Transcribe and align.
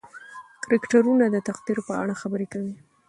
کرکټرونه 0.63 1.25
د 1.29 1.35
تقدیر 1.47 1.77
په 1.87 1.93
اړه 2.01 2.13
خبرې 2.21 2.45
کوي. 2.53 2.75